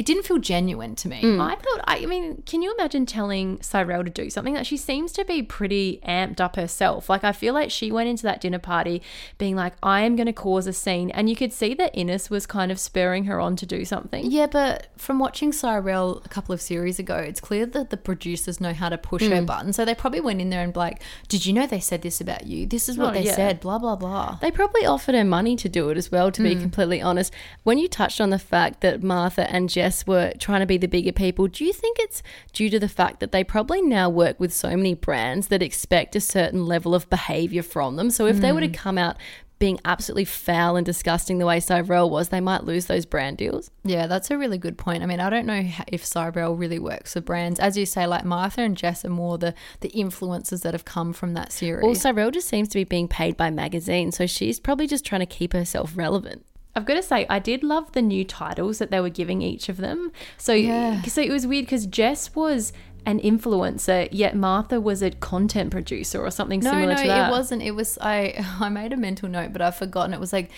[0.00, 1.18] it didn't feel genuine to me.
[1.22, 5.12] I thought, I mean, can you imagine telling Cyrell to do something that she seems
[5.12, 7.10] to be pretty amped up herself?
[7.10, 9.02] Like, I feel like she went into that dinner party
[9.36, 11.10] being like, I am going to cause a scene.
[11.10, 14.24] And you could see that Ines was kind of spurring her on to do something.
[14.30, 18.58] Yeah, but from watching Cyrell a couple of series ago, it's clear that the producers
[18.58, 19.74] know how to push her button.
[19.74, 22.46] So they probably went in there and like, "Did you know they said this about
[22.46, 22.64] you?
[22.64, 23.34] This is what Oh, they yeah.
[23.36, 24.38] said." Blah blah blah.
[24.40, 26.62] They probably offered her money to do it as well, to be Hmm.
[26.62, 27.34] completely honest.
[27.64, 30.88] When you touched on the fact that Martha and Jess were trying to be the
[30.88, 32.22] bigger people, do you think it's
[32.52, 36.16] due to the fact that they probably now work with so many brands that expect
[36.16, 38.10] a certain level of behavior from them?
[38.10, 38.72] So if they were to Hmm.
[38.72, 39.16] come out
[39.58, 43.70] being absolutely foul and disgusting the way Cyrell was, they might lose those brand deals.
[43.84, 45.02] Yeah, that's a really good point.
[45.02, 48.06] I mean, I don't know if Cyrell really works for brands, as you say.
[48.06, 51.84] Like Martha and Jess are more the the influencers that have come from that series.
[51.84, 55.20] Well, Cyrell just seems to be being paid by magazines, so she's probably just trying
[55.20, 56.46] to keep herself relevant.
[56.74, 59.68] I've got to say, I did love the new titles that they were giving each
[59.68, 60.12] of them.
[60.38, 61.02] So, yeah.
[61.02, 62.72] so it was weird because Jess was
[63.06, 67.28] an influencer, yet Martha was a content producer or something No, similar no, to that.
[67.28, 67.62] No, it wasn't.
[67.62, 68.44] It was I.
[68.60, 70.14] I made a mental note, but I've forgotten.
[70.14, 70.50] It was like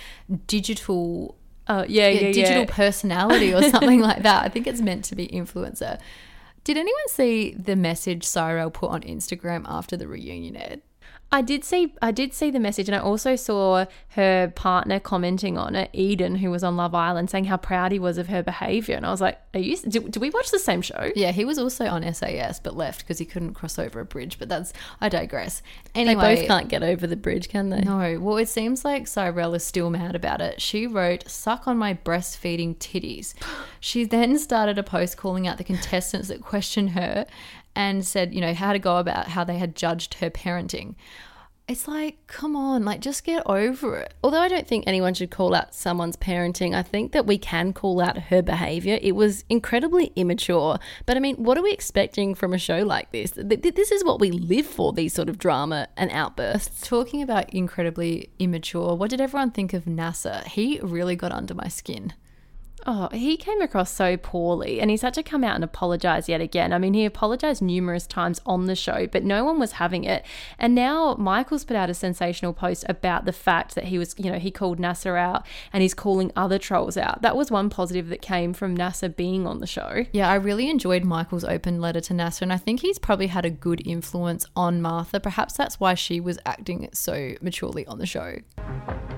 [0.47, 1.37] digital.
[1.69, 2.33] Oh, yeah, yeah, yeah.
[2.33, 4.45] digital personality or something like that.
[4.45, 6.01] I think it's meant to be influencer.
[6.65, 10.83] Did anyone see the message Cyrell put on Instagram after the reunion, Ed?
[11.33, 15.57] I did see I did see the message and I also saw her partner commenting
[15.57, 18.43] on it, Eden, who was on Love Island, saying how proud he was of her
[18.43, 18.95] behaviour.
[18.97, 21.11] And I was like, Are you do, do we watch the same show?
[21.17, 24.39] Yeah, he was also on SAS but left because he couldn't cross over a bridge.
[24.39, 25.63] But that's I digress.
[25.95, 27.81] Anyway, They both can't get over the bridge, can they?
[27.81, 30.61] No, well, it seems like Cyrell is still mad about it.
[30.61, 33.33] She wrote, Suck on my breastfeeding titties.
[33.81, 37.27] She then started a post calling out the contestants that questioned her
[37.75, 40.95] and said, you know, how to go about how they had judged her parenting.
[41.69, 44.13] It's like, come on, like, just get over it.
[44.23, 47.73] Although I don't think anyone should call out someone's parenting, I think that we can
[47.73, 48.99] call out her behavior.
[49.01, 50.79] It was incredibly immature.
[51.07, 53.31] But I mean, what are we expecting from a show like this?
[53.31, 56.87] Th- th- This is what we live for these sort of drama and outbursts.
[56.87, 60.43] Talking about incredibly immature, what did everyone think of Nasser?
[60.47, 62.13] He really got under my skin.
[62.87, 66.41] Oh, he came across so poorly and he's had to come out and apologize yet
[66.41, 66.73] again.
[66.73, 70.25] I mean, he apologized numerous times on the show, but no one was having it.
[70.59, 74.31] And now Michael's put out a sensational post about the fact that he was, you
[74.33, 77.23] know, he called Nasser out and he's calling other trolls out.
[77.23, 80.05] That was one positive that came from Nasser being on the show.
[80.13, 83.45] Yeah, I really enjoyed Michael's open letter to Nasser, and I think he's probably had
[83.45, 85.21] a good influence on Martha.
[85.21, 88.37] Perhaps that's why she was acting so maturely on the show.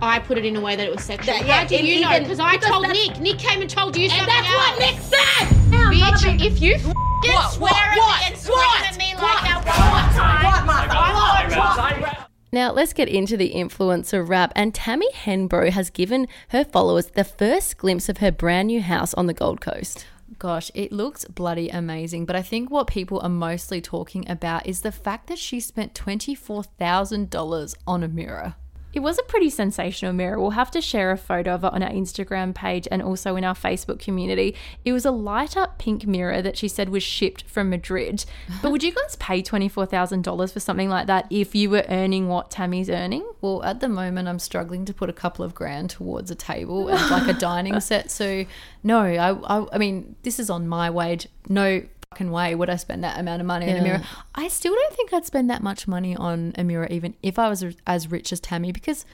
[0.03, 1.35] I put it in a way that it was sexual.
[1.35, 2.19] That- yeah, How did and you know?
[2.21, 3.21] Because I told that's- Nick.
[3.21, 4.79] Nick came and told you And something that's what.
[4.79, 5.49] Nick said!
[5.71, 7.53] Bitch, if you f- What?
[7.53, 7.91] swear What?
[7.91, 8.21] at What?
[8.21, 8.85] me and scream What?
[8.93, 9.45] at me like What?
[9.45, 10.95] that one more time, What, Martha?
[10.97, 12.01] What?
[12.01, 12.31] What?
[12.53, 14.53] Now, let's get into the influencer wrap.
[14.55, 19.13] And Tammy Hembrow has given her followers the first glimpse of her brand new house
[19.15, 20.07] on the Gold Coast.
[20.39, 24.83] Gosh, it looks bloody amazing, but I think what people are mostly talking about is
[24.83, 28.55] the fact that she spent $24,000 on a mirror.
[28.95, 30.39] It was a pretty sensational mirror.
[30.41, 33.43] We'll have to share a photo of it on our Instagram page and also in
[33.43, 34.55] our Facebook community.
[34.85, 38.25] It was a light up pink mirror that she said was shipped from Madrid.
[38.63, 42.53] But would you guys pay $24,000 for something like that if you were earning what
[42.53, 43.29] Tammy's earning?
[43.41, 46.89] Well, at the moment, I'm struggling to put a couple of grand towards a table
[46.89, 48.13] and like a dining set.
[48.13, 48.45] So,
[48.85, 51.27] no, I, I, I mean, this is on my wage.
[51.49, 51.83] No
[52.15, 54.03] fucking way would I spend that amount of money on a mirror.
[54.37, 57.49] I still don't think I'd spend that much money on a mirror, even if I
[57.49, 59.05] was as rich as Tammy, because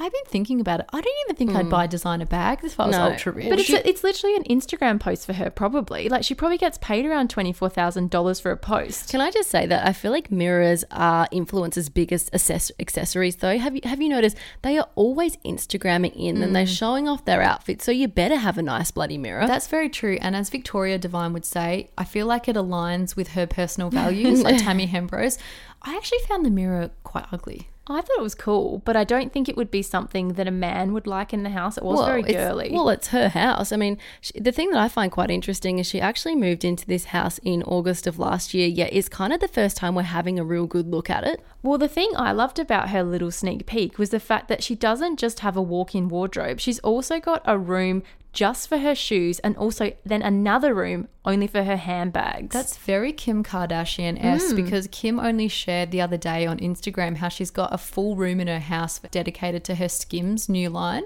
[0.00, 0.86] I've been thinking about it.
[0.92, 1.70] I don't even think I'd hmm.
[1.70, 3.10] buy a designer bag if I was No.
[3.10, 3.48] ultra rich.
[3.48, 6.08] But it's, it's literally an Instagram post for her, probably.
[6.08, 9.10] Like, she probably gets paid around $24,000 for a post.
[9.10, 13.58] Can I just say that I feel like mirrors are influencers' biggest access- accessories, though.
[13.58, 16.70] Have you have you noticed they are always Instagramming in and they're hmm.
[16.70, 19.46] showing off their outfits, so you better have a nice bloody mirror.
[19.46, 20.18] That's very true.
[20.20, 24.42] And as Victoria Devine would say, I feel like it aligns with her personal values,
[24.42, 25.38] like Tammy Hembrow's.
[25.82, 27.68] I actually found the mirror quite ugly.
[27.94, 30.50] I thought it was cool, but I don't think it would be something that a
[30.50, 31.76] man would like in the house.
[31.76, 32.70] It was very it's- girly.
[32.72, 33.72] Well, it's her house.
[33.72, 36.86] I mean, she, the thing that I find quite interesting is she actually moved into
[36.86, 38.68] this house in August of last year.
[38.68, 41.42] Yet it's kind of the first time we're having a real good look at it.
[41.62, 44.74] Well, the thing I loved about her little sneak peek was the fact that she
[44.74, 48.94] doesn't just have a walk in wardrobe, she's also got a room just for her
[48.94, 52.52] shoes and also then another room only for her handbags.
[52.52, 54.56] That's very Kim Kardashian s hmm.
[54.56, 58.40] because Kim only shared the other day on Instagram how she's got a full room
[58.40, 61.04] in her house dedicated to her Skims new line.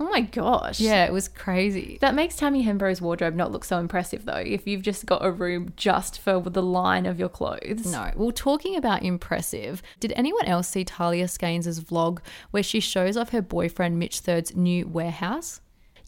[0.00, 0.78] oh my gosh.
[0.78, 1.98] Yeah, it was crazy.
[2.00, 5.32] That makes Tammy Hembrow's wardrobe not look so impressive though, if you've just got a
[5.32, 7.90] room just for the line of your clothes.
[7.90, 8.12] No.
[8.14, 12.20] Well, talking about impressive, did anyone else see Tahlia Skaines' vlog
[12.52, 15.60] where she shows off her boyfriend Mitch Third's new warehouse?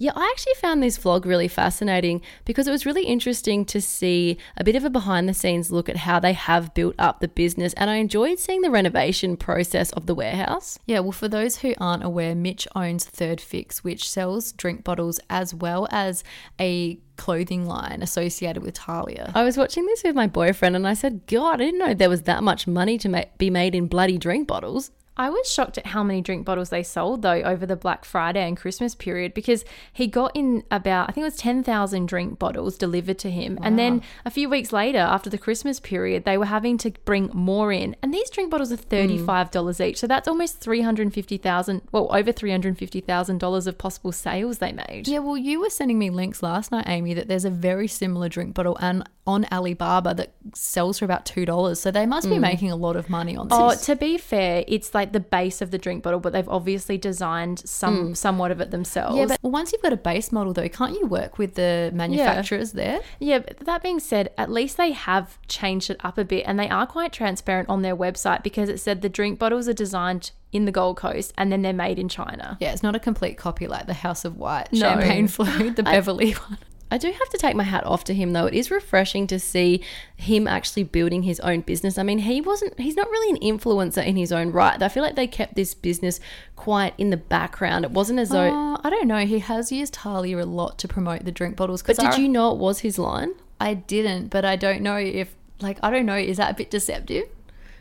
[0.02, 4.38] Yeah, I actually found this vlog really fascinating because it was really interesting to see
[4.56, 7.28] a bit of a behind the scenes look at how they have built up the
[7.28, 7.74] business.
[7.74, 10.78] And I enjoyed seeing the renovation process of the warehouse.
[10.86, 15.20] Yeah, well, for those who aren't aware, Mitch owns Third Fix, which sells drink bottles
[15.28, 16.24] as well as
[16.58, 19.30] a clothing line associated with Talia.
[19.34, 22.08] I was watching this with my boyfriend and I said, God, I didn't know there
[22.08, 24.92] was that much money to ma- be made in bloody drink bottles.
[25.16, 28.46] I was shocked at how many drink bottles they sold though over the Black Friday
[28.46, 32.78] and Christmas period because he got in about I think it was 10,000 drink bottles
[32.78, 36.46] delivered to him and then a few weeks later after the Christmas period they were
[36.46, 39.26] having to bring more in and these drink bottles are hmm.
[39.26, 45.08] $35 each so that's almost 350,000 well over $350,000 of possible sales they made.
[45.08, 48.28] Yeah, well, you were sending me links last night, Amy, that there's a very similar
[48.28, 51.80] drink bottle and on Alibaba that sells for about two dollars.
[51.80, 52.40] So they must be hmm.
[52.42, 53.82] making a lot of money on oh, this.
[53.82, 56.98] Oh, to be fair, it's like the base of the drink bottle, but they've obviously
[56.98, 58.14] designed some hmm.
[58.14, 59.16] somewhat of it themselves.
[59.16, 61.90] yeah, but well, once you've got a base model, though, can't you work with the
[61.94, 63.00] manufacturers there?
[63.18, 66.58] Yeah, but that being said, at least they have changed it up a bit and
[66.58, 70.32] they are quite transparent on their website because it said the drink bottles are designed
[70.52, 72.56] in the Gold Coast and then they're made in China.
[72.60, 74.80] Yeah, it's not a complete copy like the House of White No.
[74.80, 76.58] champagne flute, the Beverly one.
[76.90, 78.46] I do have to take my hat off to him though.
[78.46, 79.82] It is refreshing to see
[80.16, 81.98] him actually building his own business.
[81.98, 84.80] I mean, he wasn't he's not really an influencer in his own right.
[84.82, 86.18] I feel like they kept this business
[86.56, 87.84] quite in the background.
[87.84, 89.24] It wasn't as though Uh, I don't know.
[89.26, 91.82] He has used Talia a lot to promote the drink bottles.
[91.82, 93.32] But did I- you know it was his line?
[93.60, 96.16] I didn't, but I don't know if like I don't know.
[96.16, 97.24] Is that a bit deceptive?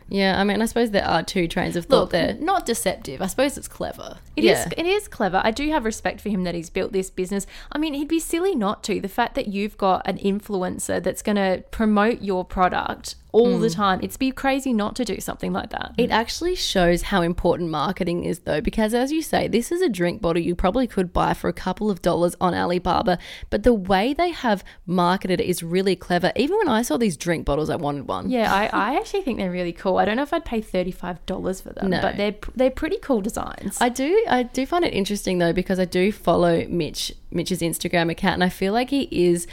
[0.10, 2.34] Yeah, I mean, I suppose there are two trains of thought Look, there.
[2.34, 3.22] not deceptive.
[3.22, 4.18] I suppose it's clever.
[4.36, 4.50] It is.
[4.50, 4.70] Yeah.
[4.76, 5.42] It is clever.
[5.44, 7.46] I do have respect for him that he's built this business.
[7.72, 9.00] I mean, he'd be silly not to.
[9.00, 13.68] The fact that you've got an influencer that's going to promote your product all the
[13.68, 13.74] hmm.
[13.74, 15.94] time, it'd be crazy not to do something like that.
[15.98, 19.90] It actually shows how important marketing is, though, because as you say, this is a
[19.90, 23.20] drink bottle you probably could buy for a couple of dollars on Alibaba,
[23.50, 26.32] but the way they have marketed it is really clever.
[26.36, 28.30] Even when I saw these drink bottles, I wanted one.
[28.30, 29.98] yeah, I, I actually think they're really cool.
[29.98, 32.02] I don't know if I'd pay thirty five dollars for them, No.
[32.02, 33.78] but they're they're pretty cool designs.
[33.80, 38.12] I do I do find it interesting though because I do follow Mitch Mitch's Instagram
[38.12, 39.48] account and I feel like he is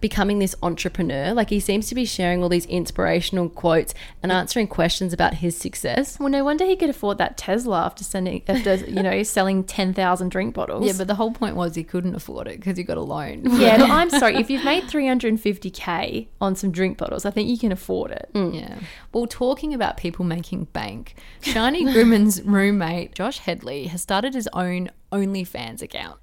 [0.00, 4.66] becoming this entrepreneur like he seems to be sharing all these inspirational quotes and answering
[4.66, 8.76] questions about his success well, no wonder he could afford that Tesla after sending after
[8.76, 10.86] you know selling ten thousand drink bottles.
[10.86, 13.42] Yeah, but the whole point was he couldn't afford it because he got a loan.
[13.60, 14.36] yeah, but I'm sorry.
[14.36, 18.30] If you've made 350k on some drink bottles, I think you can afford it.
[18.34, 18.54] Mm.
[18.54, 18.78] Yeah.
[19.12, 24.90] Well, talking about people making bank, Shani Grimmond's roommate, Josh Headley, has started his own
[25.12, 26.18] OnlyFans account.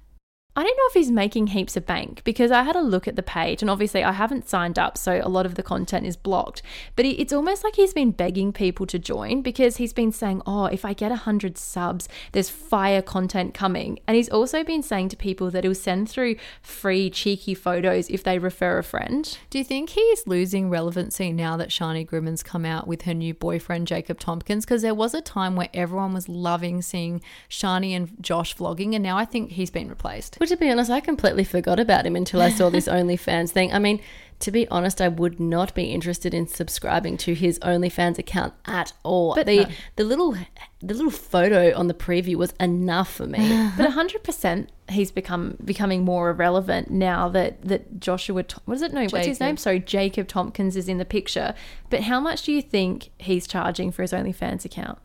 [0.54, 3.16] I don't know if he's making heaps of bank because I had a look at
[3.16, 6.14] the page and obviously I haven't signed up, so a lot of the content is
[6.14, 6.60] blocked.
[6.94, 10.66] But it's almost like he's been begging people to join because he's been saying, Oh,
[10.66, 13.98] if I get 100 subs, there's fire content coming.
[14.06, 18.22] And he's also been saying to people that he'll send through free, cheeky photos if
[18.22, 19.38] they refer a friend.
[19.48, 23.32] Do you think he's losing relevancy now that Shani Grimmond's come out with her new
[23.32, 24.66] boyfriend, Jacob Tompkins?
[24.66, 29.02] Because there was a time where everyone was loving seeing Shani and Josh vlogging, and
[29.02, 30.36] now I think he's been replaced.
[30.42, 33.72] Well, to be honest, I completely forgot about him until I saw this OnlyFans thing.
[33.72, 34.00] I mean,
[34.40, 38.92] to be honest, I would not be interested in subscribing to his OnlyFans account at
[39.04, 39.36] all.
[39.36, 39.70] But the no.
[39.94, 40.32] the little
[40.80, 43.38] the little photo on the preview was enough for me.
[43.76, 49.06] But 100% he's become becoming more irrelevant now that that Joshua what is it no
[49.06, 51.54] what's his name sorry Jacob Tompkins is in the picture
[51.88, 54.98] but how much do you think he's charging for his OnlyFans account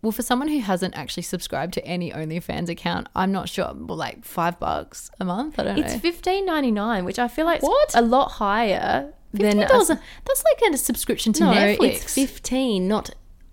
[0.00, 3.72] Well, for someone who hasn't actually subscribed to any OnlyFans account, I'm not sure.
[3.74, 5.58] Well, like five bucks a month.
[5.58, 5.84] I don't know.
[5.86, 7.94] it's fifteen ninety nine which I feel like What?
[7.94, 11.80] a lot higher than a- $15 a- that's like a subscription to no, Netflix.
[12.04, 13.10] it's fifteen, not.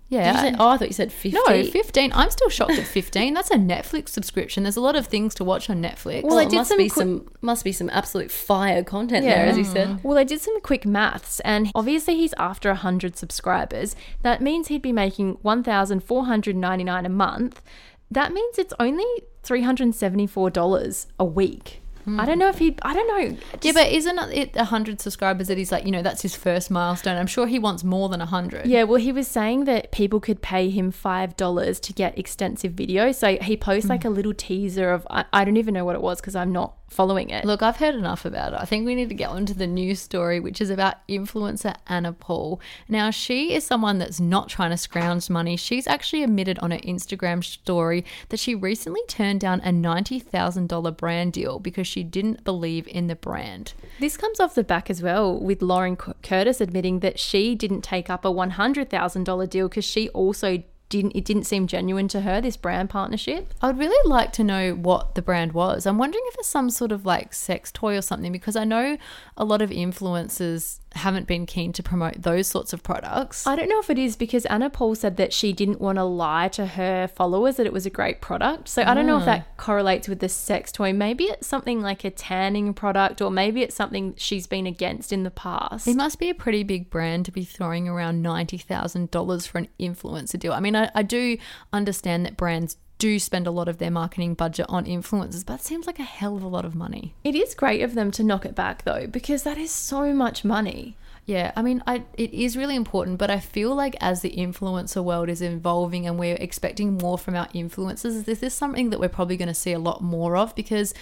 [0.08, 0.32] Yeah.
[0.32, 1.36] Did you say, oh, I thought you said fifty.
[1.48, 2.12] No, 15.
[2.12, 3.34] I'm still shocked at 15.
[3.34, 4.62] That's a Netflix subscription.
[4.62, 6.22] There's a lot of things to watch on Netflix.
[6.22, 8.84] Well, Well, I it did must some be quick- some must be some absolute fire
[8.84, 9.88] content there, as you said.
[9.88, 10.04] Mm.
[10.04, 13.96] Well, I did some quick maths, and obviously he's after 100 subscribers.
[14.22, 17.62] That means he'd be making 1,499 a month.
[18.08, 19.04] That means it's only
[19.42, 21.82] $374 a week.
[22.06, 22.20] Hmm.
[22.20, 23.36] I don't know if he, I don't know.
[23.62, 27.16] yeah, but isn't it 100 subscribers that he's like, you know, that's his first milestone?
[27.16, 28.64] I'm sure he wants more than 100.
[28.64, 33.10] Yeah, well, he was saying that people could pay him $5 to get extensive video.
[33.10, 33.90] So he posts hmm.
[33.90, 36.52] like a little teaser of, I, I don't even know what it was because I'm
[36.52, 37.44] not following it.
[37.44, 38.60] Look, I've heard enough about it.
[38.60, 41.74] I think we need to get on to the news story, which is about influencer
[41.86, 42.60] Anna Paul.
[42.88, 45.56] Now, she is someone that's not trying to scrounge money.
[45.56, 51.32] She's actually admitted on her Instagram story that she recently turned down a $90,000 brand
[51.32, 53.74] deal because she didn't believe in the brand.
[53.98, 57.82] This comes off the back as well with Lauren Cu- Curtis admitting that she didn't
[57.82, 62.40] take up a $100,000 deal because she also didn't, it didn't seem genuine to her,
[62.40, 63.52] this brand partnership.
[63.60, 65.86] I would really like to know what the brand was.
[65.86, 68.96] I'm wondering if it's some sort of like sex toy or something because I know
[69.36, 73.46] a lot of influencers haven't been keen to promote those sorts of products.
[73.46, 76.04] I don't know if it is because Anna Paul said that she didn't want to
[76.04, 78.68] lie to her followers that it was a great product.
[78.68, 79.56] So I don't know if that mm.
[79.56, 80.92] correlates with the sex toy.
[80.92, 85.22] Maybe it's something like a tanning product, or maybe it's something she's been against in
[85.22, 85.86] the past.
[85.86, 90.38] It must be a pretty big brand to be throwing around $90,000 for an influencer
[90.38, 90.52] deal.
[90.52, 91.38] I mean, I, I do
[91.72, 95.64] understand that brands do spend a lot of their marketing budget on influencers, but it
[95.64, 97.14] seems like a hell of a lot of money.
[97.24, 100.44] It is great of them to knock it back though, because that is so much
[100.44, 100.96] money.
[101.26, 105.02] Yeah, I mean, I it is really important, but I feel like as the influencer
[105.02, 109.08] world is evolving and we're expecting more from our influencers, this is something that we're
[109.08, 110.94] probably going to see a lot more of because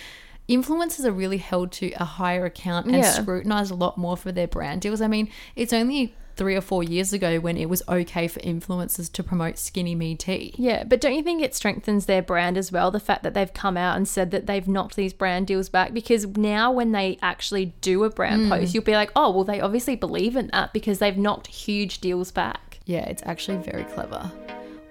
[0.49, 3.11] influencers are really held to a higher account and Yeah.
[3.11, 5.01] scrutinized a lot more for their brand deals.
[5.01, 9.11] I mean, it's only three or four years ago when it was okay for influencers
[9.12, 10.55] to promote skinny me tea.
[10.57, 12.91] Yeah, but don't you think it strengthens their brand as well?
[12.91, 15.93] The fact that they've come out and said that they've knocked these brand deals back
[15.93, 18.51] because now when they actually do a brand hmm.
[18.51, 22.01] post, you'll be like, oh, well, they obviously believe in that because they've knocked huge
[22.01, 22.80] deals back.
[22.85, 24.30] Yeah, it's actually very clever.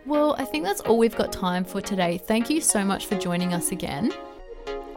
[0.05, 2.17] Well, I think that's all we've got time for today.
[2.17, 4.11] Thank you so much for joining us again.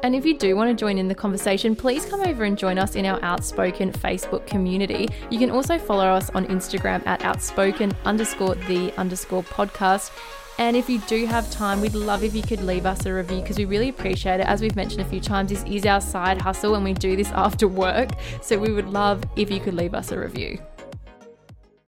[0.07, 2.79] And if you do want to join in the conversation, please come over and join
[2.79, 5.09] us in our Outspoken Facebook community.
[5.31, 10.13] You can also follow us on Instagram at outspoken underscore the underscore podcast.
[10.59, 13.41] And if you do have time, we'd love if you could leave us a review
[13.41, 14.47] because we really appreciate it.
[14.47, 17.31] As we've mentioned a few times, this is our side hustle and we do this
[17.35, 18.11] after work.
[18.43, 20.61] So we would love if you could leave us a review.